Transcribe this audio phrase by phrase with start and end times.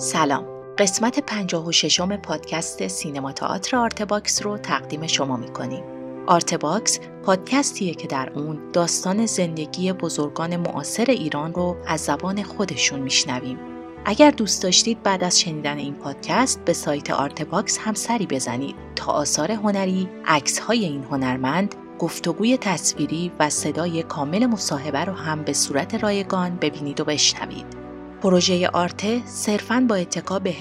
[0.00, 0.44] سلام.
[0.78, 5.84] قسمت 56 م پادکست سینما تئاتر Artbox رو تقدیم شما می‌کنیم.
[6.26, 13.58] Artbox پادکستیه که در اون داستان زندگی بزرگان معاصر ایران رو از زبان خودشون میشنویم.
[14.04, 18.76] اگر دوست داشتید بعد از شنیدن این پادکست به سایت Artbox هم سری بزنید.
[18.96, 25.42] تا آثار هنری، عکس های این هنرمند، گفتگوی تصویری و صدای کامل مصاحبه رو هم
[25.42, 27.79] به صورت رایگان ببینید و بشنوید.
[28.22, 30.54] پروژه آرته صرفاً با اتکا به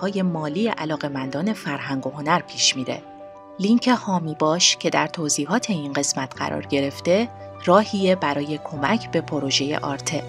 [0.00, 3.02] های مالی علاقمندان فرهنگ و هنر پیش میره.
[3.58, 7.28] لینک هامی باش که در توضیحات این قسمت قرار گرفته
[7.64, 10.22] راهیه برای کمک به پروژه آرته.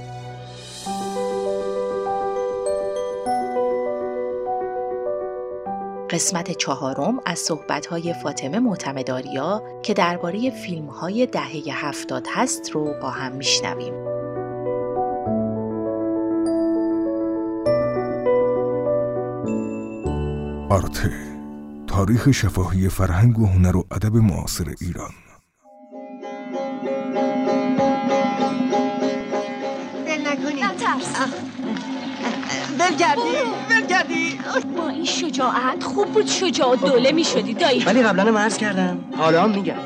[6.10, 13.32] قسمت چهارم از صحبت‌های فاطمه معتمداریا که درباره فیلم‌های دهه هفتاد هست رو با هم
[13.32, 14.21] میشنویم.
[20.72, 21.12] آرته
[21.88, 25.12] تاریخ شفاهی فرهنگ و هنر و ادب معاصر ایران.
[30.08, 30.62] دل نکنی.
[32.80, 37.84] ول با این شجاعت خوب بود شجاع دوله می شدی دایی.
[37.84, 39.00] ولی قبلا مرز کردم.
[39.18, 39.80] حالا هم میگم.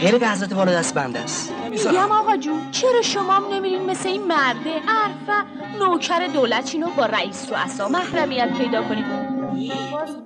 [0.00, 1.52] غیر که حضرت بالا دست بنده است.
[1.70, 5.44] میگم آقا جون چرا شما هم نمیرین مثل این مرده عرفه
[5.78, 9.33] نوکر دولت با رئیس و اصا محرمیت پیدا کنید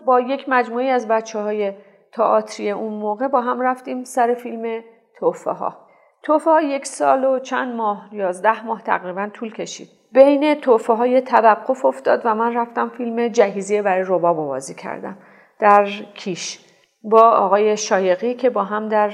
[0.06, 1.72] با یک مجموعه از بچه های
[2.12, 4.84] تئاتری اون موقع با هم رفتیم سر فیلم
[5.18, 5.88] توفه ها
[6.22, 9.88] توفه ها یک سال و چند ماه یازده ماه تقریبا طول کشید.
[10.12, 15.18] بین توفه های توقف افتاد و من رفتم فیلم جهیزیه برای رباب بازی کردم
[15.58, 16.58] در کیش.
[17.02, 19.12] با آقای شایقی که با هم در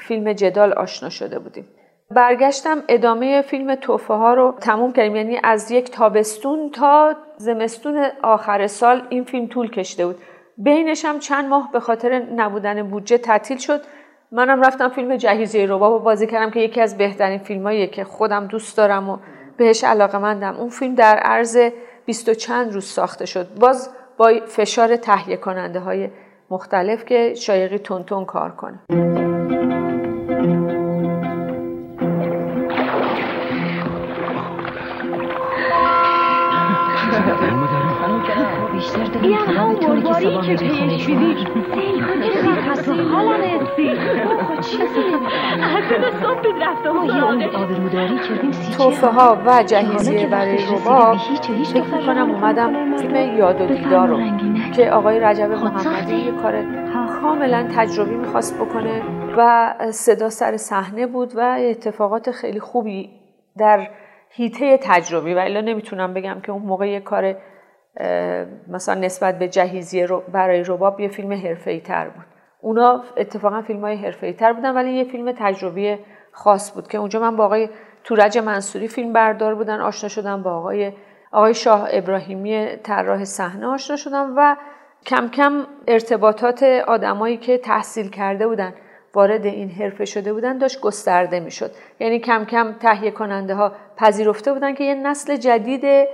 [0.00, 1.68] فیلم جدال آشنا شده بودیم.
[2.14, 5.16] برگشتم ادامه فیلم توفه ها رو تموم کردیم.
[5.16, 10.18] یعنی از یک تابستون تا زمستون آخر سال این فیلم طول کشته بود.
[10.58, 13.80] بینش هم چند ماه به خاطر نبودن بودجه تعطیل شد.
[14.32, 18.76] منم رفتم فیلم جهیزی روبا بازی کردم که یکی از بهترین فیلم که خودم دوست
[18.76, 19.16] دارم و
[19.56, 21.58] بهش علاقه مندم اون فیلم در عرض
[22.06, 23.54] بیست و چند روز ساخته شد.
[23.60, 26.08] باز با فشار تهیه کننده های
[26.50, 29.19] مختلف که شایقی تونتون کار کنه.
[39.22, 41.46] این هم برباری که پیش بیدی
[42.84, 43.90] چه حالم استی.
[48.76, 51.16] توفه ها و جهیزیه برای ربا
[51.72, 54.20] فکر کنم اومدم فیلم یاد و دیدار رو.
[54.72, 56.64] که آقای رجب محمدی یه کار
[57.20, 59.02] کاملا تجربی می‌خواست بکنه
[59.36, 63.10] و صدا سر صحنه بود و اتفاقات خیلی خوبی
[63.58, 63.88] در
[64.30, 65.34] هیته تجربی.
[65.34, 67.34] و الا نمی‌تونم بگم که اون موقع یه کار
[68.68, 72.24] مثلا نسبت به جهیزیه برای رباب یه فیلم حرفه‌ای تر بود.
[72.60, 75.98] اونا اتفاقا فیلم های تر بودن ولی یه فیلم تجربی
[76.32, 77.68] خاص بود که اونجا من با آقای
[78.04, 80.92] تورج منصوری فیلم بردار بودن آشنا شدم با آقای
[81.32, 84.56] آقای شاه ابراهیمی طراح صحنه آشنا شدم و
[85.06, 88.74] کم کم ارتباطات آدمایی که تحصیل کرده بودن
[89.14, 91.70] وارد این حرفه شده بودن داشت گسترده می‌شد.
[92.00, 96.08] یعنی کم کم تهیه کننده ها پذیرفته بودن که یه نسل جدید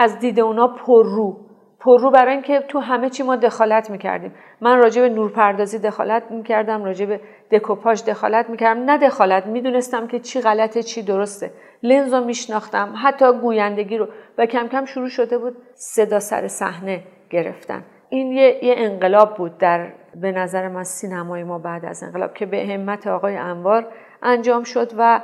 [0.00, 1.36] از دید اونا پررو
[1.80, 4.34] پررو برای اینکه تو همه چی ما دخالت می‌کردیم.
[4.60, 8.80] من راجع به نورپردازی دخالت می‌کردم راجع به دکوپاژ دخالت می‌کردم.
[8.80, 11.50] نه دخالت می‌دونستم که چی غلطه چی درسته.
[11.82, 14.08] لنز رو میشناختم حتی گویندگی رو.
[14.38, 17.84] و کم کم شروع شده بود صدا سر صحنه گرفتن.
[18.08, 22.46] این یه, یه انقلاب بود در به نظر من سینمای ما بعد از انقلاب که
[22.46, 23.86] به همت آقای انوار
[24.22, 25.20] انجام شد و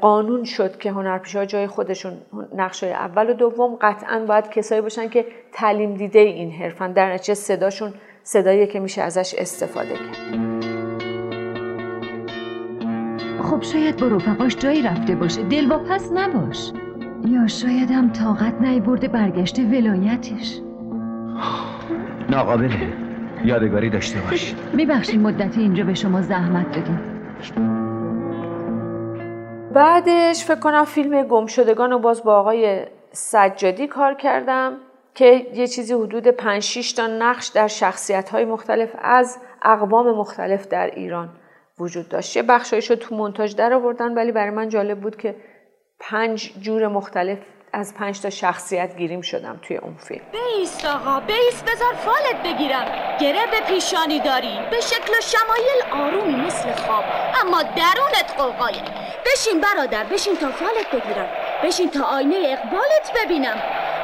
[0.00, 2.12] قانون شد که هنرپیشه جای خودشون
[2.56, 6.92] نقشه اول و دوم قطعا باید کسایی باشن که تعلیم دیده این حرفن.
[6.92, 7.92] در نتیجه صداشون
[8.22, 10.50] صدایی که میشه ازش استفاده کرد.
[13.42, 15.42] خب شاید با رفقاش جایی رفته باشه.
[15.42, 16.72] دل پس نباش.
[17.28, 20.60] یا شاید هم طاقت برده برگشت ولایتش.
[22.30, 22.92] ناقابله
[23.44, 24.54] یادگاری داشته باش.
[24.72, 27.79] میبخشید مدتی اینجا به شما زحمت دادیم.
[29.72, 34.76] بعدش فکر کنم فیلم گمشدگان رو باز با آقای سجادی کار کردم
[35.14, 40.68] که یه چیزی حدود 5 6 تا نقش در شخصیت های مختلف از اقوام مختلف
[40.68, 41.28] در ایران
[41.78, 42.36] وجود داشت.
[42.36, 45.34] یه بخشایشو تو مونتاژ در آوردن ولی برای من جالب بود که
[46.00, 47.38] پنج جور مختلف
[47.72, 50.22] از پنج تا شخصیت گیریم شدم توی اون فیلم.
[50.32, 52.84] بیست آقا بیست بذار فالت بگیرم.
[53.20, 54.58] گره به پیشانی داری.
[54.70, 57.04] به شکل شمایل آرومی مثل خواب.
[57.44, 58.82] اما درونت قوقایه
[59.26, 61.28] بشین برادر بشین تا فالت بگیرم.
[61.64, 63.62] بشین تا آینه اقبالت ببینم.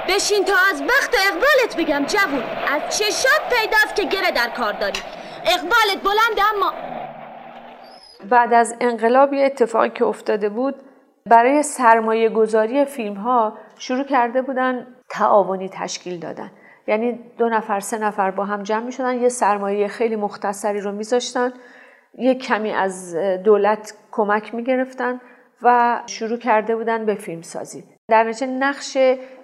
[0.09, 2.43] بشین تا از بخت و اقبالت بگم جوون.
[2.69, 5.01] از چشات پیداست که گره در کار داری.
[5.47, 6.73] اقبالت بلند اما
[8.31, 10.75] بعد از انقلاب یه اتفاقی که افتاده بود
[11.27, 16.51] برای سرمایه گذاری فیلم ها شروع کرده بودن تعاونی تشکیل دادن.
[16.87, 20.93] یعنی دو نفر سه نفر با هم جمع می شدن یه سرمایه خیلی مختصری رو
[20.93, 21.53] میذاشتن
[22.19, 25.21] یه کمی از دولت کمک می گرفتن
[25.63, 28.97] و شروع کرده بودن به فیلم سازی در نتیجه نقش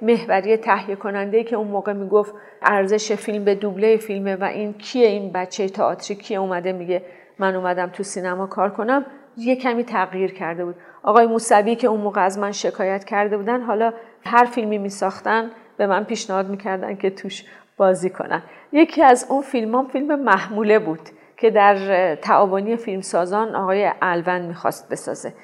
[0.02, 5.06] محوری تهیه کننده که اون موقع می‌گفت ارزش فیلم به دوبله فیلمه و این کیه
[5.06, 7.02] این بچه تئاتری کیه اومده میگه
[7.38, 9.06] من اومدم تو سینما کار کنم
[9.37, 10.76] یه کمی تغییر کرده بود.
[11.02, 13.93] آقای موسوی که اون موقع از من شکایت کرده بودن حالا
[14.25, 17.44] هر فیلمی میساختن به من پیشنهاد می‌کردن که توش
[17.76, 18.43] بازی کنن.
[18.72, 21.00] یکی از اون فیلم فیلم محموله بود
[21.37, 25.34] که در تعاونی فیلمسازان آقای الوند می‌خواست بسازه.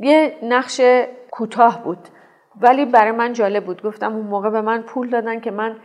[0.00, 0.80] یه نقش
[1.30, 1.98] کوتاه بود
[2.60, 3.82] ولی برای من جالب بود.
[3.82, 5.76] گفتم اون موقع به من پول دادن که من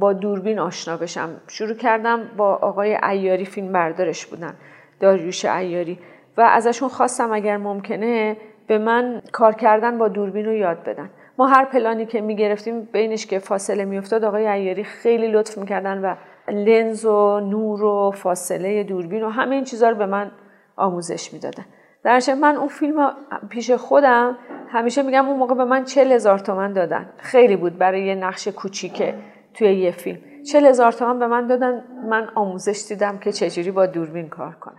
[0.00, 1.40] با دوربین آشنا بشم.
[1.48, 4.54] شروع کردم با آقای ایاری فیلم بردارش بودن
[5.00, 5.98] داریوش ایاری
[6.36, 8.36] و ازشون خواستم اگر ممکنه
[8.68, 11.10] به من کار کردن با دوربین رو یاد بدن.
[11.38, 16.14] ما هر پلانی که می‌گرفتیم بینش که فاصله میافتاد آقای ایاری خیلی لطف می‌کردن و
[16.48, 20.30] لنز و نور و فاصله دوربین و همه این چیزها رو به من
[20.76, 21.64] آموزش می‌دادن.
[22.04, 23.16] در من اون فیلم
[23.48, 24.38] پیش خودم
[24.68, 27.08] همیشه میگم اون موقع به من چل هزار تومن دادن.
[27.16, 29.14] خیلی بود برای یه نقش کوچیکه
[29.54, 30.18] توی یه فیلم.
[30.52, 34.78] چل هزار تومن به من دادن من آموزش دیدم که چجوری با دوربین کار کنم.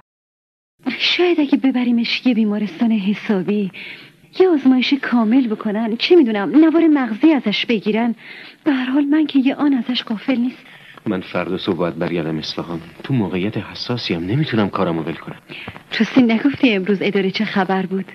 [0.88, 3.72] شاید اگه ببریمش یه بیمارستان حسابی
[4.40, 8.16] یه آزمایش کامل بکنن چه می‌دونم نوار مغزی ازش بگیرن.
[8.64, 10.58] به هر حال من که یه آن ازش قافل نیست
[11.06, 12.82] من فردا صبح باید برگردم اصفهان.
[13.04, 15.40] تو موقعیت حساسی هم نمی‌تونم کارمو ول کنم.
[16.00, 18.06] راستی نگفتی امروز اداره چه خبر بود؟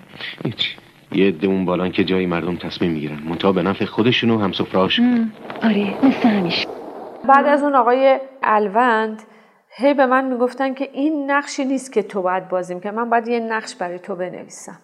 [0.44, 0.74] هیچ.
[1.12, 3.18] یه عده اون بالان که جای مردم تصمیم می‌گیرن.
[3.28, 5.00] منتها به نفع خودشون و همسفرهاش
[5.62, 6.66] آره مثل همیشه.
[7.28, 9.22] بعد از اون آقای الوند
[9.76, 13.28] هی به من می‌گفتن که این نقشی نیست که تو باید بازیم که من باید
[13.28, 14.78] یه نقش برای تو بنویسم.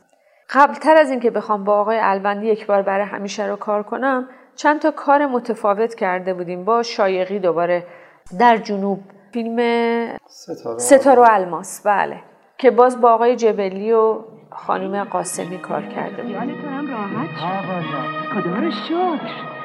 [0.51, 4.81] قبلتر از اینکه بخوام با آقای الوندی یک بار برای همیشه رو کار کنم چند
[4.81, 6.65] تا کار متفاوت کرده بودیم.
[6.65, 7.87] با شایقی دوباره
[8.39, 9.01] در جنوب
[9.33, 9.59] فیلم
[10.79, 12.17] ستاره و الماس بله
[12.59, 14.19] که باز با آقای جبلی و
[14.51, 18.41] خانم قاسمی کار کرده بود تو هم راحت شد.
[18.41, 19.60] خدا رو شکر.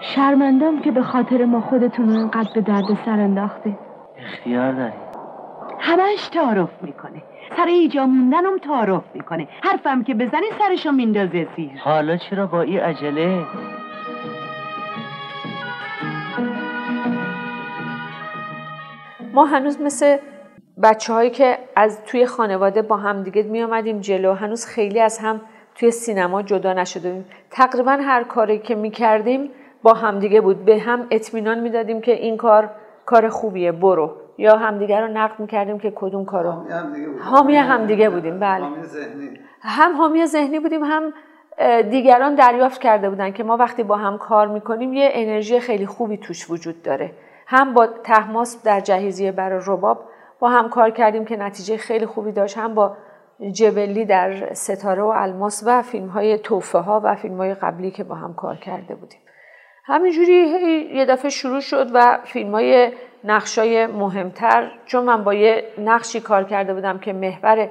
[0.00, 3.78] شرمندم که به خاطر ما خودتون رو اینقدر به درد سر انداخته.
[4.18, 4.92] اختیار داری؟
[5.78, 7.22] همش تعارف می‌کنه.
[7.56, 9.48] سر ایجا موندنم تعارف می‌کنه.
[9.62, 11.70] حرفم که بزنی سرشو میندازه زیر.
[11.84, 13.44] حالا چرا با این عجله؟
[19.34, 20.16] ما هنوز مثل
[20.82, 25.18] بچه هایی که از توی خانواده با هم دیگه می آمدیم جلو هنوز خیلی از
[25.18, 25.40] هم
[25.74, 27.24] توی سینما جدا نشده بودیم.
[27.50, 29.50] تقریبا هر کاری که می کردیم
[29.82, 30.64] با همدیگه بود.
[30.64, 32.70] به هم اطمینان می‌دادیم که این کار
[33.06, 34.12] کار خوبیه برو.
[34.38, 36.52] یا همدیگه رو نقد می‌کردیم که کدوم کارو.
[37.20, 38.40] حامی همدیگه بودیم.
[38.40, 38.66] بله.
[39.60, 41.12] هم حامی ذهنی بودیم هم
[41.90, 46.16] دیگران دریافت کرده بودن که ما وقتی با هم کار می‌کنیم یه انرژی خیلی خوبی
[46.16, 47.12] توش وجود داره.
[47.46, 50.04] هم با تحماس در جهیزیه برای رباب
[50.38, 52.58] با هم کار کردیم که نتیجه خیلی خوبی داشت.
[52.58, 52.96] هم با
[53.52, 58.04] جبلی در ستاره و الماس و فیلم های توفه ها و فیلم های قبلی که
[58.04, 59.20] با هم کار کرده بودیم.
[59.90, 60.34] همینجوری
[60.94, 62.92] یه دفعه شروع شد و فیلم های
[63.24, 67.68] نقشای مهمتر چون من با یه نقشی کار کرده بودم که محور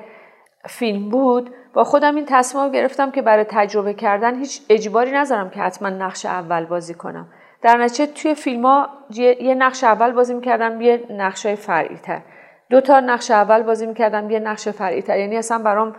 [0.65, 5.59] فیلم بود با خودم این تصمیم گرفتم که برای تجربه کردن هیچ اجباری نذارم که
[5.59, 7.27] حتما نقش اول بازی کنم.
[7.61, 12.21] در نتیجه توی فیلم ها یه نقش اول بازی می‌کردم یه نقش های فرعی تر
[12.69, 15.95] دو تا نقش اول بازی می‌کردم یه نقش فرعی تر یعنی اصلا برام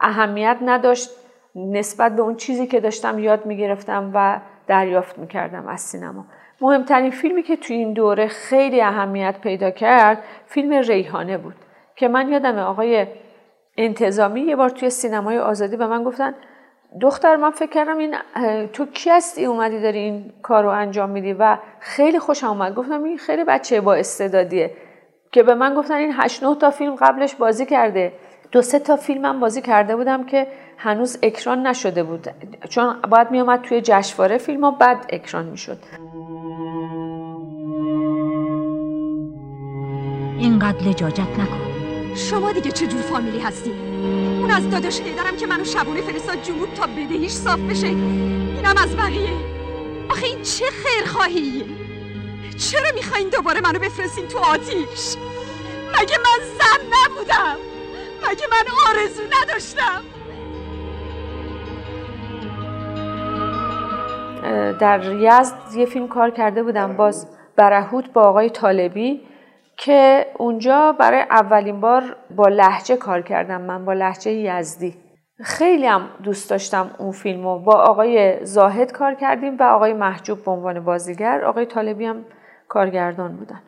[0.00, 1.10] اهمیت نداشت.
[1.54, 6.24] نسبت به اون چیزی که داشتم یاد می‌گرفتم و دریافت می‌کردم از سینما.
[6.60, 11.54] مهمترین فیلمی که توی این دوره خیلی اهمیت پیدا کرد فیلم ریحانه بود
[11.96, 13.06] که من یادم آقای
[13.76, 16.34] انتظامی یه بار توی سینمای آزادی به من گفتن
[17.00, 18.14] دختر من فکر کردم این
[18.72, 21.32] تو کی هستی؟ اومدی داری این کار رو انجام میدی.
[21.32, 22.74] و خیلی خوش آمد.
[22.74, 24.70] گفتم این خیلی بچه با استعدادیه.
[25.32, 28.12] که به من گفتن این هشت نه تا فیلم قبلش بازی کرده.
[28.52, 30.46] دو سه تا فیلم هم بازی کرده بودم که
[30.78, 32.28] هنوز اکران نشده بود.
[32.68, 35.78] چون باید میومد توی جشنواره فیلم ها بعد اکران می‌شد.
[40.38, 41.72] اینقدر لجاجت نکن.
[42.14, 43.72] شما دیگه چه جور فامیلی هستی؟
[44.40, 47.86] اون از داداش هیدرم که منو شبونه فرستاد جنوب تا بدهیش صاف بشه.
[47.86, 49.30] اینم از بقیه.
[50.10, 51.64] آخه این چه خیرخواهیه
[52.58, 55.16] چرا می‌خواین دوباره منو بفرستین تو آتیش؟
[55.94, 57.71] مگه من زن نبودم؟
[58.30, 60.02] مگه من آرزو نداشتم.
[64.80, 69.20] در یزد یه فیلم کار کرده بودم باز برهوت با آقای طالبی
[69.76, 74.94] که اونجا برای اولین بار با لحجه کار کردم من با لحجه یزدی.
[75.44, 77.58] خیلی هم دوست داشتم اون فیلمو.
[77.58, 81.44] با آقای زاهد کار کردیم و آقای محجوب به عنوان بازیگر.
[81.44, 82.24] آقای طالبی هم
[82.68, 83.62] کارگردان بودن.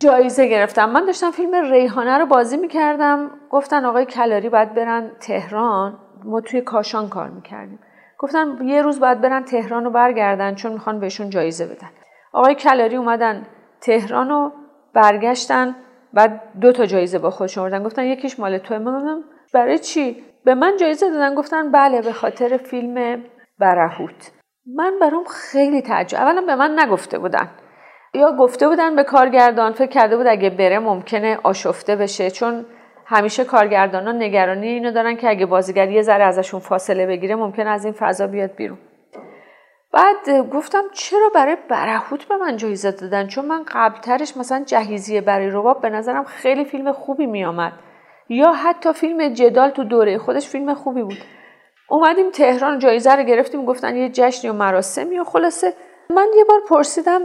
[0.00, 0.90] جایزه گرفتم.
[0.90, 3.30] من داشتم فیلم ریحانه رو بازی می‌کردم.
[3.50, 5.98] گفتن آقای کلاری باید برن تهران.
[6.24, 7.78] ما توی کاشان کار می‌کردیم.
[8.18, 11.88] گفتن یه روز باید برن تهران رو برگردن چون می‌خوان بهشون جایزه بدن.
[12.32, 13.46] آقای کلاری اومدن
[13.80, 14.52] تهران رو
[14.94, 15.74] برگشتن.
[16.12, 17.82] بعد دو تا جایزه با خودشون آوردن.
[17.82, 19.24] گفتن یکیش مال تو من
[19.54, 21.34] برای چی؟ به من جایزه دادن.
[21.34, 23.24] گفتن بله به خاطر فیلم
[23.58, 24.32] برهوت.
[24.76, 26.18] من برام خیلی تعجب.
[26.18, 27.48] اولا به من نگفته بودن.
[28.14, 32.66] یا گفته بودن به کارگردان فکر کرده بود اگه بره ممکنه آشفته بشه چون
[33.06, 37.84] همیشه کارگردان نگرانی اینو دارن که اگه بازیگر یه ذره ازشون فاصله بگیره ممکنه از
[37.84, 38.78] این فضا بیاد بیرون.
[39.92, 45.50] بعد گفتم چرا برای برهوت به من جایزه دادن؟ چون من قبلترش مثلا جهیزیه برای
[45.50, 47.72] رباب به نظرم خیلی فیلم خوبی میآمد.
[48.28, 51.18] یا حتی فیلم جدال تو دوره خودش فیلم خوبی بود.
[51.88, 55.72] اومدیم تهران جایزه رو گرفتیم گفتن یه جشنی و مراسمی و خلاصه.
[56.10, 57.20] من یه بار پرسیدم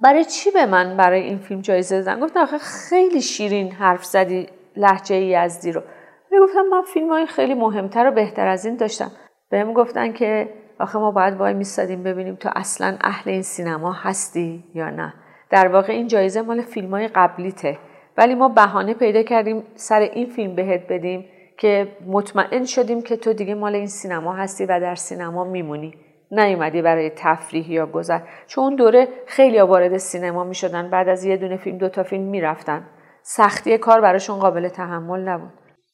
[0.00, 4.46] برای چی به من برای این فیلم جایزه دادن؟ گفتن آخه خیلی شیرین حرف زدی
[4.76, 5.82] لحجه یزدی رو
[6.30, 9.10] می گفتم من فیلم های خیلی مهمتر و بهتر از این داشتم.
[9.50, 10.48] بهم گفتن که
[10.80, 15.14] آخه ما باید وای میستادیم ببینیم تو اصلا اهل این سینما هستی یا نه.
[15.50, 17.78] در واقع این جایزه مال فیلم های قبلیته.
[18.16, 21.24] ولی ما بهانه پیدا کردیم سر این فیلم بهت بدیم
[21.58, 25.94] که مطمئن شدیم که تو دیگه مال این سینما هستی و در سینما میمونی.
[26.30, 28.20] نیومدی برای تفریح یا گذر.
[28.46, 32.88] چون اون دوره خیلی وارد سینما می‌شدن بعد از یه دونه فیلم دوتا فیلم می‌رفتن.
[33.22, 35.52] سختی کار براشون قابل تحمل نبود.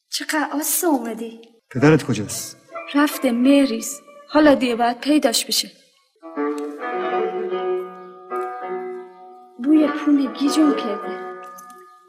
[0.08, 1.40] چقدر آسه اومدی.
[1.70, 2.56] پدرت کجاست؟
[2.94, 5.68] رفته مریز حالا دیگه باید پیداش بشه.
[9.64, 11.22] بوی پون گیجون کرده.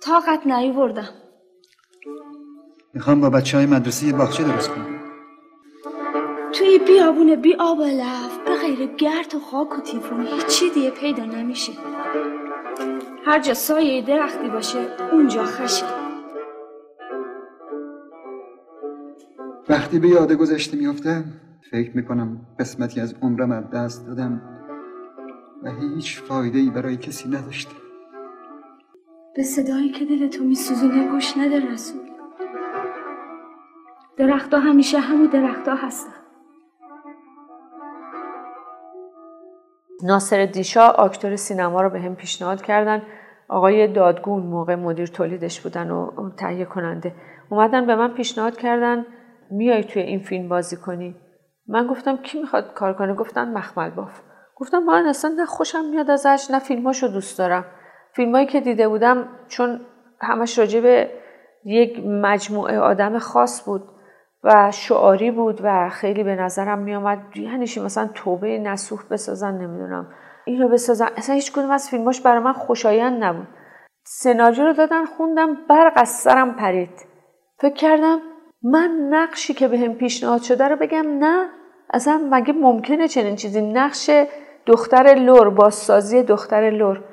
[0.06, 1.10] طاقت نیوردم
[2.94, 4.93] می‌خوام با بچه های مدرسه یه باغچه درست کنم.
[6.54, 10.92] توی بیابون بی آب و لف به غیر گرد و خاک و تیفون هیچی دیگه
[10.92, 11.74] پیدا نمیشه.
[13.26, 15.86] هر جا سایه درختی باشه اونجا خشه
[19.70, 21.24] وقتی به یاد گذشته میفتم
[21.72, 24.42] فکر می‌کنم قسمتی از عمرم از دست دادم
[25.64, 27.72] و هیچ فایده ای برای کسی نداشته
[29.36, 32.02] به صدایی که دل تو میسوزونه گوش نده رسول.
[34.18, 36.23] درختها همیشه همون درختها هستن.
[40.04, 43.02] ناصر دیشا آکتور سینما رو به هم پیشنهاد کردن.
[43.48, 47.16] آقای دادگون موقع مدیر تولیدش بودن و تهیه کننده.
[47.50, 49.06] اومدن به من پیشنهاد کردن
[49.52, 51.16] میای توی این فیلم بازی کنی؟
[51.68, 54.22] من گفتم کی می‌خواد کار کنه؟ گفتن مخمل باف.
[54.56, 57.66] گفتم من اصلا نه خوشم میاد ازش نه فیلماشو دوست دارم.
[58.16, 59.80] فیلمایی که دیده بودم چون
[60.22, 61.10] همش راجع به
[61.66, 63.82] یک مجموعه آدم خاص بود
[64.44, 67.20] و شعاری بود و خیلی به نظرم میآمد.
[67.36, 70.08] یعنی مثلا توبه نسوح بسازن نمی‌دونم.
[70.46, 71.08] اینو بسازن.
[71.18, 73.48] اصلا هیچ کدوم از فیلماش برای من خوشایند نبود.
[74.06, 77.06] سناریو رو دادن خوندم برق از سرم پرید.
[77.60, 78.20] فکر کردم
[78.64, 81.50] من نقشی که بهم به پیشنهاد شده رو بگم نه.
[81.94, 84.10] اصلا مگه ممکنه چنین چیزی؟ نقش
[84.66, 87.04] دختر لور بازسازی دختر لور.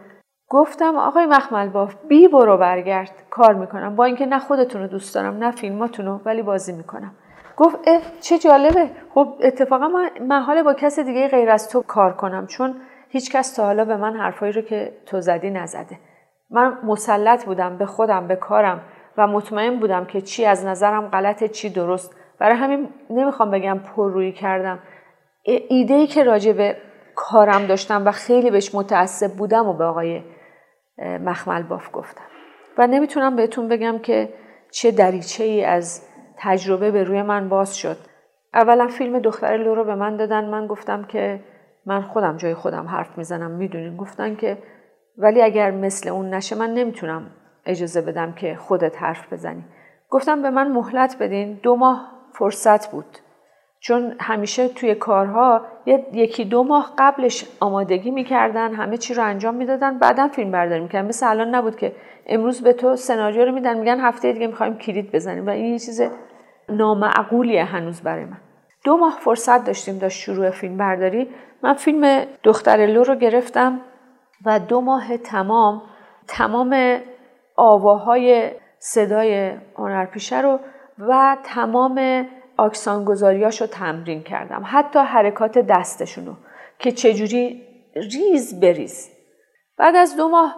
[0.49, 3.23] گفتم آقای مخمل باف بی برو برگرد.
[3.31, 3.97] کار می‌کنم.
[3.97, 7.15] با اینکه نه خودتون رو دوست دارم نه فیلماتون رو ولی بازی می‌کنم.
[7.61, 7.77] گفت
[8.21, 8.91] چه جالبه.
[9.15, 9.89] خب اتفاقا
[10.21, 12.75] من محاله با کس دیگه غیر از تو کار کنم چون
[13.09, 15.99] هیچ کس تا حالا به من حرفایی رو که تو زدی نزده.
[16.51, 18.81] من مسلط بودم به خودم به کارم
[19.19, 22.17] و مطمئن بودم که چی از نظرم غلطه چی درست.
[22.39, 24.79] برای همین نمی‌خوام بگم پررویی کردم.
[25.69, 26.77] ایده ای که راجع به
[27.15, 30.23] کارم داشتم و خیلی بهش متعصب بودم و به آقای
[30.99, 32.25] مخمل باف گفتم.
[32.79, 34.29] و نمی‌تونم بهتون بگم که
[34.73, 36.10] چه دریچه ای از
[36.43, 37.97] تجربه به روی من باز شد.
[38.55, 40.45] اولا فیلم دختر لو رو به من دادن.
[40.45, 41.41] من گفتم که
[41.87, 43.51] من خودم جای خودم حرف می‌زنم.
[43.51, 44.59] می‌دونین؟ گفتن که
[45.19, 47.27] ولی اگر مثل اون نشه من نمی‌تونم
[47.67, 49.65] اجازه بدم که خودت حرف بزنی.
[50.11, 51.61] گفتم به من مهلت بدین.
[51.63, 53.19] دو ماه فرصت بود.
[53.81, 55.67] چون همیشه توی کارها
[56.13, 59.99] یکی دو ماه قبلش آمادگی می‌کردن همه چی رو انجام می‌دادن.
[59.99, 61.09] بعدا فیلم برداری می‌کردن.
[61.09, 61.93] مثل الان نبود که
[62.27, 63.79] امروز به تو سناریو رو میدن.
[63.79, 66.03] میگن هفته دیگه می‌خوایم کلید بزنیم و این یه چیز
[66.71, 68.41] نامعقولیه هنوز برای من.
[68.85, 71.29] دو ماه فرصت داشتیم داشت شروع فیلم برداری.
[71.63, 73.81] من فیلم دختر لو رو گرفتم
[74.47, 75.83] و دو ماه تمام
[76.29, 77.01] تمام
[77.57, 80.59] آواهای صدای هنرپیشه رو
[80.99, 84.63] و تمام آکسان رو تمرین کردم.
[84.67, 86.33] حتی حرکات دستشون رو
[86.79, 87.63] که چجوری
[87.95, 89.11] ریز بریز
[89.79, 90.57] بعد از دو ماه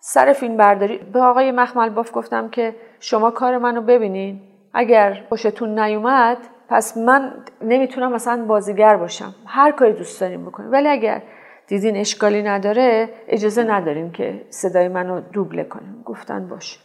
[0.00, 4.53] سر فیلم برداری به آقای مخمل باف گفتم که شما کار منو ببینین.
[4.74, 6.38] اگر خوشتون نیومد
[6.68, 9.34] پس من نمی‌تونم مثلا بازیگر باشم.
[9.46, 10.72] هر کاری دوست داریم بکنیم.
[10.72, 11.22] ولی اگر
[11.66, 16.02] دیدین اشکالی نداره اجازه نداریم که صدای منو دوبله کنیم.
[16.06, 16.80] گفتن باش.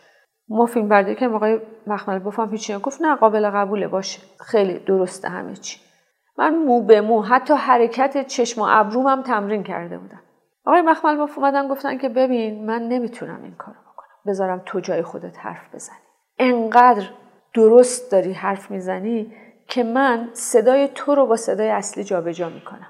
[0.49, 3.87] ما فیلم برداری که آقای مخمل بافم هیچی گفت نه قابل قبوله.
[3.87, 4.19] باشه.
[4.39, 5.79] خیلی درسته همه چی.
[6.37, 10.21] من مو به مو حتی حرکت چشم و ابروم هم تمرین کرده بودم.
[10.65, 14.07] آقای مخمل باف اومدن گفتن که ببین من نمی‌تونم این کارو بکنم.
[14.27, 15.97] بذارم تو جای خودت حرف بزنی.
[16.39, 17.05] انقدر
[17.53, 19.33] درست داری حرف می‌زنی
[19.67, 22.87] که من صدای تو رو با صدای اصلی جابجا می‌کنم.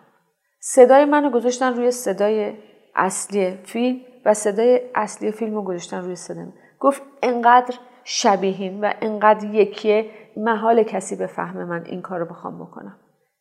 [0.60, 2.54] صدای منو گذاشتن روی صدای
[2.96, 6.46] اصلی فیلم و صدای اصلی فیلم رو گذاشتن روی صدای
[6.80, 12.66] گفت انقدر شبیهین و انقدر یکیه محال کسی به فهم من این کار رو بخوام
[12.66, 13.00] بکنم.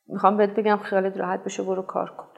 [0.08, 2.28] می‌خوام بهت بگم خیالت راحت بشه برو کار کن.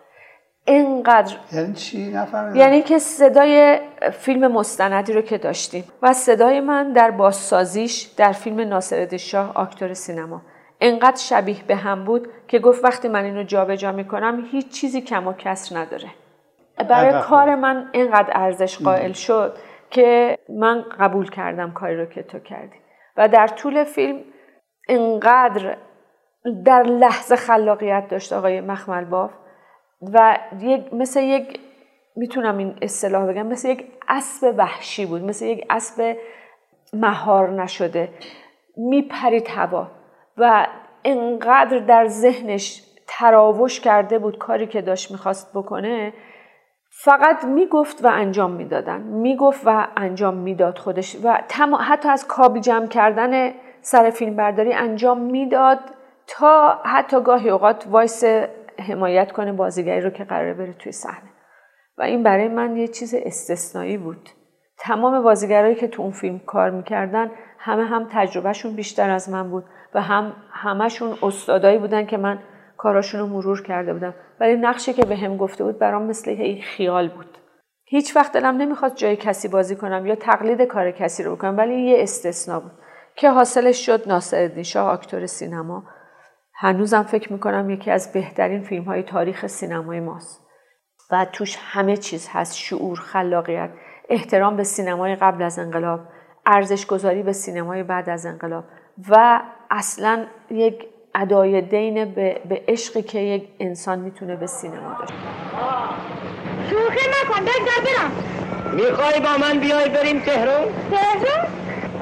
[0.66, 2.56] انقدر یعنی چی؟ نفهمیدم.
[2.56, 3.78] یعنی که صدای
[4.12, 5.84] فیلم مستندی رو که داشتیم.
[6.02, 10.42] و صدای من در بازسازیش در فیلم ناصرالدین شاه آکتور سینما.
[10.80, 15.26] انقدر شبیه به هم بود که گفت وقتی من اینو جابجا می‌کنم هیچ چیزی کم
[15.28, 16.08] و کسر نداره.
[16.88, 19.56] برای کار من اینقدر ارزش قائل شد
[19.90, 22.76] که من قبول کردم کاری رو که تو کردی.
[23.16, 24.18] و در طول فیلم
[24.88, 25.76] انقدر
[26.64, 29.30] در لحظه خلاقیت داشت آقای مخمل باف.
[30.00, 31.60] و یک مثل یک
[32.16, 36.16] می‌تونم این اصطلاح بگم مثل یک اسب وحشی بود مثل یک اسب
[36.92, 38.08] مهار نشده.
[38.76, 39.86] میپرید هوا
[40.36, 40.66] و
[41.04, 46.12] انقدر در ذهنش تراوش کرده بود کاری که داشت می‌خواست بکنه
[46.90, 49.00] فقط می‌گفت و انجام می‌دادن.
[49.00, 51.38] می‌گفت و انجام می‌داد خودش و
[51.80, 55.78] حتی از کابی جمع کردن سر فیلم برداری انجام می‌داد
[56.26, 58.24] تا حتی گاهی اوقات وایس
[58.80, 61.30] حمایت کنه بازیگری رو که قراره بره توی صحنه.
[61.98, 64.28] و این برای من یه چیز استثنایی بود.
[64.78, 69.64] تمام بازیگرایی که تو اون فیلم کار می‌کردن همه هم تجربهشون بیشتر از من بود
[69.94, 72.38] و هم همشون استادایی بودن که من
[72.76, 74.14] کاراشون رو مرور کرده بودم.
[74.40, 77.38] ولی نقشی که به هم گفته بود برام مثل یه خیال بود.
[77.84, 81.82] هیچ وقت دلم نمی‌خواد جای کسی بازی کنم یا تقلید کار کسی رو بکنم ولی
[81.82, 82.72] یه استثنا بود.
[83.16, 85.84] که حاصلش شد ناصرالدین شاه آکتور سینما.
[86.62, 90.46] هنوزم فکر می‌کنم یکی از بهترین فیلم های تاریخ سینمای ماست.
[91.10, 92.56] و توش همه چیز هست.
[92.56, 93.70] شعور خلاقیت
[94.08, 96.00] احترام به سینمای قبل از انقلاب
[96.46, 98.64] ارزش گذاری به سینمای بعد از انقلاب.
[99.08, 105.14] و اصلا یک ادای دین به, به عشقی که یک انسان می‌تونه به سینما داشته
[106.70, 108.10] شوخی نکن بگذار برم.
[108.74, 111.46] می‌خوای با من بیای بریم تهران؟ تهران؟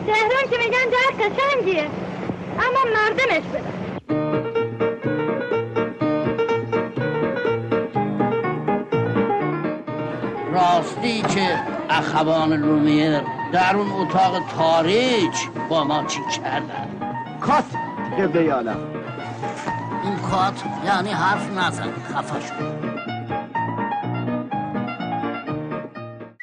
[0.07, 1.85] تهران که میگن در قشنگیه.
[2.59, 4.48] اما مردمش بده
[10.53, 11.59] راستی که
[11.91, 13.21] اخوان لومیر
[13.53, 16.89] در اون اتاق تاریک با ما چی کردن؟
[17.41, 17.65] کات
[18.19, 18.77] قبله عالم
[20.05, 22.53] این کات یعنی حرف نزن خفش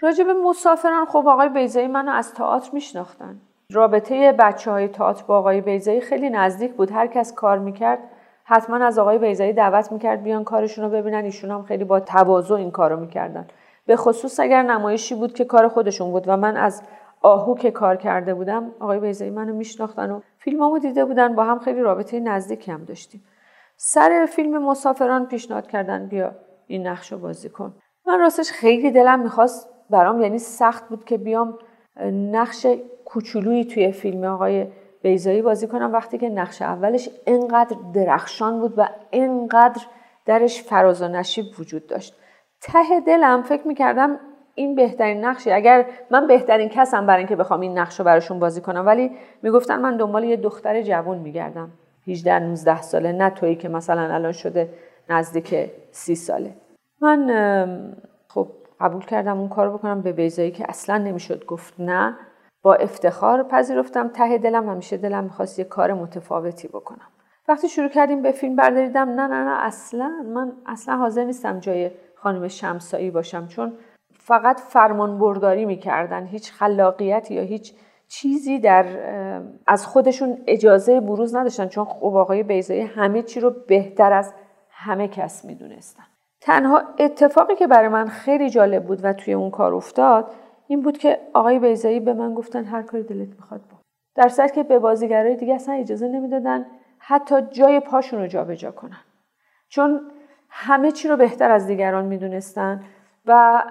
[0.02, 3.41] راجب مسافران خب آقای بیزایی منو از تئاتر میشناختن.
[3.72, 6.91] رابطه بچه های تئاتر با آقای بیزایی خیلی نزدیک بود.
[6.91, 8.00] هر کس کار می‌کرد
[8.44, 11.24] حتما از آقای بیزایی دعوت می‌کرد بیان کارشون رو ببینن.
[11.24, 13.48] ایشون هم خیلی با تواضع این کارو می‌کردن.
[13.86, 16.82] به خصوص اگر نمایشی بود که کار خودشون بود و من از
[17.21, 21.60] آهو که کار کرده بودم آقای بیزایی منو میشناختن و فیلمامو دیده بودن با هم
[21.60, 23.24] خیلی رابطه نزدیکی هم داشتیم.
[23.78, 26.32] سر فیلم مسافران پیشنهاد کردن بیا
[26.67, 27.76] این نقش رو بازی کن.
[28.08, 31.58] من راستش خیلی دلم می‌خواست برام یعنی سخت بود که بیام
[32.12, 32.67] نقش
[33.06, 34.67] کوچولویی توی فیلم آقای
[35.02, 39.82] بیزایی بازی کنم وقتی که نقش اولش انقدر درخشان بود و انقدر
[40.26, 42.15] درش فراز و نشیب وجود داشت.
[42.65, 44.19] ته دلم فکر می‌کردم
[44.56, 48.62] این بهترین نقشه اگر من بهترین کسم برای اینکه بخوام این نقش رو براشون بازی
[48.62, 51.69] کنم ولی می‌گفتن من دنبال یه دختر جوان میگردم
[52.08, 54.69] 18 19 ساله نه تویی که مثلا الان شده
[55.10, 56.56] نزدیک سی ساله.
[57.01, 57.95] من
[58.28, 58.47] خب
[58.80, 62.17] قبول کردم اون کار بکنم به بیزایی که اصلا نمی‌شد گفت نه.
[62.62, 67.08] با افتخار پذیرفتم ته دلم همیشه دلم می‌خواست یه کار متفاوتی بکنم.
[67.47, 71.91] وقتی شروع کردیم به فیلم برداریدم نه نه نه اصلا من اصلا حاضر نیستم جای
[72.25, 73.73] خانم شمسایی باشم چون
[74.13, 77.73] فقط فرمان برداری می‌کردن هیچ خلاقیتی یا هیچ
[78.07, 78.85] چیزی در
[79.67, 84.33] از خودشون اجازه بروز نداشتن چون خب آقای بیزایی همه چی رو بهتر از
[84.69, 86.03] همه کس می‌دونستن.
[86.41, 90.31] تنها اتفاقی که برای من خیلی جالب بود و توی اون کار افتاد
[90.67, 93.77] این بود که آقای بیزایی به من گفتن هر کاری دلت می‌خواد با.
[94.15, 96.65] در صورت که به بازیگرای دیگه اصلا اجازه نمی‌دادن
[96.99, 99.01] حتی جای پاشون رو جابجا کنن.
[99.69, 100.01] چون
[100.58, 102.84] همه چی رو بهتر از دیگران می‌دونستن
[103.26, 103.63] و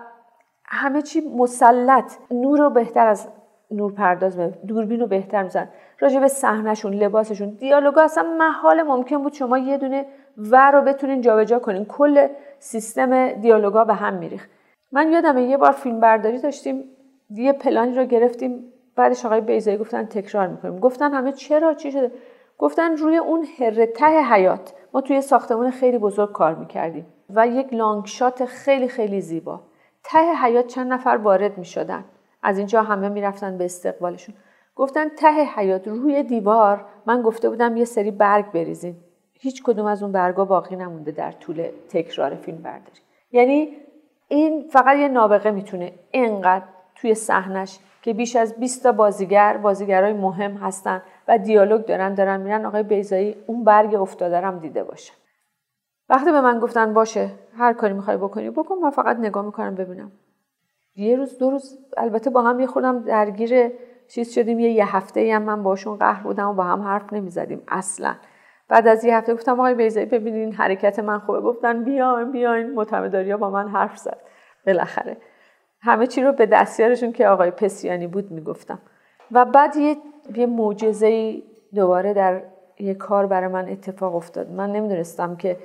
[0.64, 3.28] همه چی مسلط نور رو بهتر از
[3.70, 5.68] نور پرداز دوربین رو بهتر میزن
[6.00, 11.20] راجع به صحنهشون لباسشون دیالوگا اصلا محال ممکن بود شما یه دونه و رو بتونین
[11.20, 11.84] جابجا کنین.
[11.84, 14.50] کل سیستم دیالوگا به هم میریخت.
[14.92, 16.84] من یادمه یه بار فیلم برداری داشتیم
[17.30, 18.64] یه پلانی رو گرفتیم
[18.96, 20.78] بعدش آقای بیزایی گفتن تکرار می‌کنیم.
[20.80, 22.12] گفتن همه چرا چی شده؟
[22.58, 24.74] گفتن روی اون هر ته حیات.
[24.94, 29.60] ما توی ساختمون خیلی بزرگ کار می‌کردیم و یک لانگ شات خیلی خیلی زیبا.
[30.04, 32.04] ته حیات چند نفر وارد می‌شدن.
[32.42, 34.34] از اینجا همه می‌رفتن به استقبالشون.
[34.76, 36.84] گفتن ته حیات روی دیوار.
[37.06, 38.96] من گفته بودم یه سری برگ بریزین.
[39.40, 43.00] هیچ کدوم از اون برگا باقی نمونده در طول تکرار فیلم برداری.
[43.32, 43.76] یعنی
[44.28, 50.12] این فقط یه نابغه می‌تونه اینقدر توی صحنش که بیش از 20 تا بازیگر بازیگرای
[50.12, 52.66] مهم هستن و دیالوگ دارن دارن میرن.
[52.66, 55.12] آقای بیزایی اون برگ افتادرم دیده باشه.
[56.08, 58.74] وقتی به من گفتن باشه هر کاری می‌خوای بکنی بکن.
[58.74, 60.12] من فقط نگاه می‌کنم ببینم.
[60.96, 63.72] یه روز دو روز البته با هم یه خودم درگیر
[64.08, 64.60] چیز شدیم.
[64.60, 68.14] یه یه هفته هم من باشون قهر بودم و با هم حرف نمی‌زدیم اصلا.
[68.68, 71.40] بعد از یه هفته گفتم آقای بیزایی ببینین حرکت من خوبه.
[71.40, 72.74] گفتن بیاین بیاین.
[72.74, 74.20] متمداریا با من حرف زد.
[74.66, 75.16] بالاخره
[75.84, 78.78] همه چی رو به دستیارشون که آقای پسیانی بود می‌گفتم.
[79.32, 79.96] و بعد یه,
[80.36, 81.42] یه معجزه
[81.74, 82.42] دوباره در
[82.78, 84.50] یه کار برای من اتفاق افتاد.
[84.50, 85.56] من نمی‌دونستم که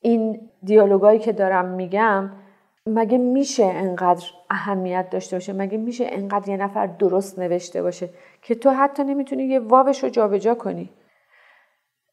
[0.00, 2.30] این دیالوگایی که دارم میگم
[2.86, 8.10] مگه میشه انقدر اهمیت داشته باشه؟ مگه میشه انقدر یه نفر درست نوشته باشه
[8.42, 10.90] که تو حتی نمی‌تونی یه واوش رو جابجا کنی؟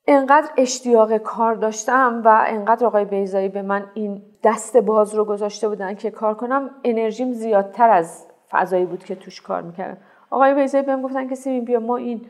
[0.07, 5.69] انقدر اشتیاق کار داشتم و انقدر آقای بیزایی به من این دست باز رو گذاشته
[5.69, 9.97] بودن که کار کنم انرژیم زیادتر از فضایی بود که توش کار می‌کردم.
[10.29, 12.21] آقای بیزایی بهم گفتن که سیمین بیا ما این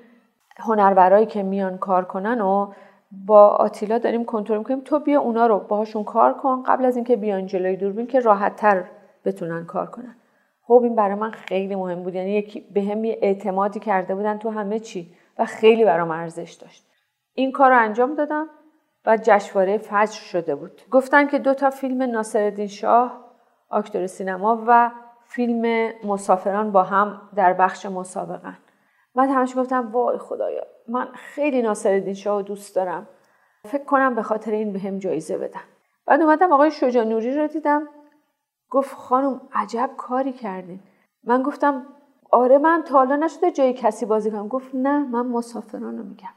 [0.57, 2.71] هنرورایی که میان کار کنن و
[3.25, 4.81] با آتیلا داریم کنترل می‌کنیم.
[4.81, 8.55] تو بیا اونا رو باهاشون کار کن قبل از اینکه بیان جلوی دوربین که راحت
[8.55, 8.83] تر
[9.25, 10.15] بتونن کار کنن.
[10.63, 12.15] خب این برای من خیلی مهم بود.
[12.15, 16.51] یعنی یکی به هم یه اعتمادی کرده بودن تو همه چی و خیلی برام ارزش
[16.51, 16.85] داشت.
[17.33, 18.47] این کار رو انجام دادم.
[19.05, 20.81] و جشنواره فجر شده بود.
[20.91, 23.25] گفتن که دو تا فیلم ناصرالدین شاه
[23.69, 24.91] آکتور سینما و
[25.23, 28.57] فیلم مسافران با هم در بخش مسابقن.
[29.15, 33.07] من همش گفتم وای خدایا من خیلی ناصرالدین شاه دوست دارم.
[33.65, 35.63] فکر کنم به خاطر این به هم جایزه بدم
[36.05, 37.87] بعد اومدم آقای شجا نوری رو دیدم.
[38.69, 40.79] گفت خانم عجب کاری کردین.
[41.23, 41.85] من گفتم
[42.31, 44.47] آره من تا حالا نشده جای کسی بازی کنم.
[44.47, 46.33] گفت نه من مسافران رو میگم.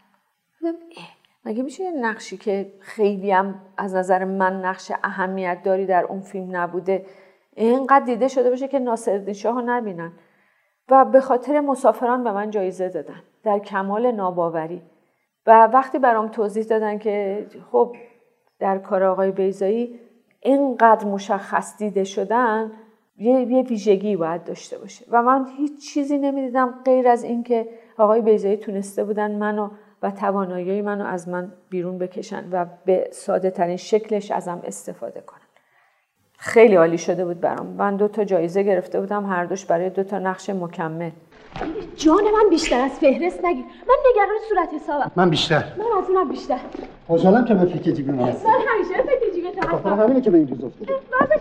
[1.46, 6.20] مگه میشه یه نقشی که خیلی هم از نظر من نقش اهمیت داری در اون
[6.20, 7.06] فیلم نبوده
[7.54, 10.12] اینقدر دیده شده باشه که ناصرالدین شاه نبینن
[10.88, 14.82] و به خاطر مسافران به من جایزه دادن در کمال ناباوری.
[15.46, 17.96] و وقتی برام توضیح دادن که خب
[18.59, 20.00] در کار آقای بیزایی
[20.40, 22.72] اینقدر مشخص دیده شدن
[23.16, 25.04] یه, یه ویژگی باید داشته باشه.
[25.11, 29.70] و من هیچ چیزی نمی‌دیدم غیر از اینکه آقای بیزایی تونسته بودن منو
[30.06, 35.40] و توانایی منو از من بیرون بکشن و به ساده ترین شکلش ازم استفاده کنن.
[36.38, 37.66] خیلی عالی شده بود برام.
[37.66, 41.10] من دو تا جایزه گرفته بودم هر دوش برای دو تا نقش مکمل.
[41.96, 43.64] جان من بیشتر از فهرست نگیر.
[43.64, 45.10] من نگران صورت حسابم.
[45.16, 45.64] من بیشتر.
[45.78, 46.58] من از اونم بیشتر.
[47.06, 48.26] خوشحالم که به فکر جیبی من من
[48.68, 50.94] همیشه فکر جیبی تو هستم همینه که به این روز افتاده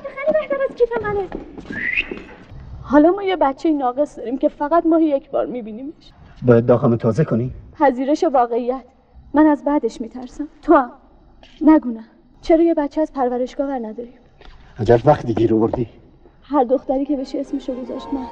[0.04, 1.28] که خیلی بهتر از کیف منه.
[2.82, 6.12] حالا ما یه بچه ناقص داریم که فقط ماهی یک بار میبینیمش.
[6.46, 8.84] باید داخم تازه کنی؟ پذیرش واقعیت.
[9.34, 10.48] من از بعدش میترسم.
[10.62, 10.92] تو هم.
[11.62, 12.04] نگونه
[12.42, 14.14] چرا یه بچه از پرورشگاه ور نداریم
[14.80, 15.88] عجب وقتی گیر آوردی.
[16.42, 18.30] هر دختری که بشه اسمشو گذاشت مهد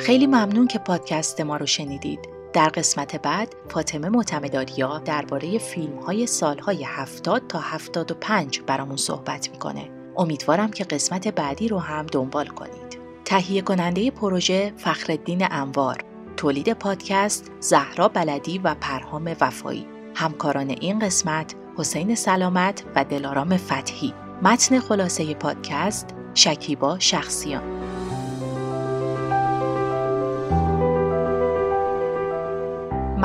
[0.00, 2.33] خیلی ممنون که پادکست ما رو شنیدید.
[2.54, 9.90] در قسمت بعد فاطمه معتمداریا درباره فیلم های سالهای 70 تا 75 برامون صحبت می‌کنه.
[10.16, 12.98] امیدوارم که قسمت بعدی رو هم دنبال کنید.
[13.24, 16.04] تهیه کننده پروژه فخردین انوار
[16.36, 24.14] تولید پادکست زهرا بلدی و پرهام وفایی همکاران این قسمت حسین سلامت و دلارام فتحی
[24.42, 27.93] متن خلاصه پادکست شکیبا شخصیان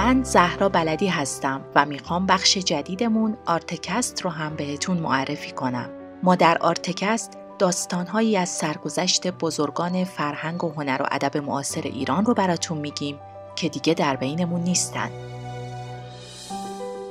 [0.10, 5.90] من زهرا بلدی هستم و می‌خوام بخش جدیدمون آرتکست رو هم بهتون معرفی کنم.
[6.24, 12.34] ما در Artcast داستانهایی از سرگذشت بزرگان فرهنگ و هنر و ادب معاصر ایران رو
[12.34, 13.20] براتون میگیم
[13.56, 15.10] که دیگه در بینمون نیستن.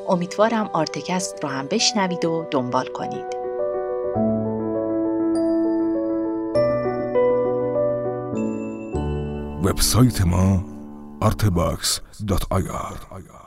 [0.08, 3.36] امیدوارم Artcast رو هم بشنوید و دنبال کنید.
[9.64, 10.77] وبسایت ما
[11.20, 13.37] artbox.ir